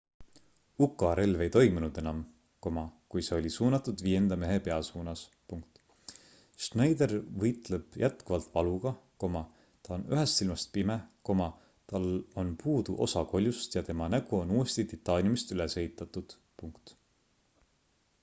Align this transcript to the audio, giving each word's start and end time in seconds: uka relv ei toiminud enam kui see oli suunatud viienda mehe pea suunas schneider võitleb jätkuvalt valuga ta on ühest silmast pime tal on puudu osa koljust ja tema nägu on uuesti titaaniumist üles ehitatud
uka 0.83 1.09
relv 1.17 1.41
ei 1.45 1.49
toiminud 1.55 1.97
enam 2.01 2.21
kui 2.67 3.21
see 3.27 3.35
oli 3.41 3.51
suunatud 3.55 4.01
viienda 4.05 4.37
mehe 4.43 4.55
pea 4.67 4.77
suunas 4.87 5.23
schneider 6.67 7.13
võitleb 7.45 7.99
jätkuvalt 8.05 8.49
valuga 8.55 8.95
ta 9.27 9.93
on 9.99 10.07
ühest 10.17 10.41
silmast 10.41 10.73
pime 10.79 10.97
tal 11.93 12.09
on 12.45 12.51
puudu 12.65 12.97
osa 13.09 13.25
koljust 13.35 13.79
ja 13.81 13.85
tema 13.91 14.11
nägu 14.17 14.41
on 14.41 14.57
uuesti 14.59 14.89
titaaniumist 14.95 15.55
üles 15.59 15.79
ehitatud 15.85 16.37